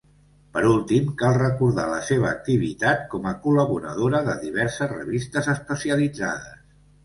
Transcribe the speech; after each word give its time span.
Per 0.53 0.61
últim, 0.69 1.11
cal 1.19 1.35
recordar 1.39 1.85
la 1.91 1.99
seva 2.07 2.27
activitat 2.31 3.05
com 3.13 3.29
a 3.29 3.35
col·laboradora 3.45 4.25
de 4.31 4.37
diverses 4.49 4.93
revistes 4.99 5.55
especialitzades. 5.57 6.53